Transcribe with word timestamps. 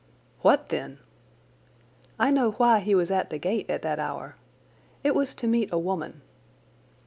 "What 0.41 0.69
then?" 0.69 0.97
"I 2.17 2.31
know 2.31 2.53
why 2.53 2.79
he 2.79 2.95
was 2.95 3.11
at 3.11 3.29
the 3.29 3.37
gate 3.37 3.69
at 3.69 3.83
that 3.83 3.99
hour. 3.99 4.35
It 5.03 5.13
was 5.13 5.35
to 5.35 5.45
meet 5.45 5.71
a 5.71 5.77
woman." 5.77 6.23